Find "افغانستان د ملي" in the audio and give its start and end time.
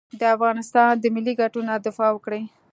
0.35-1.33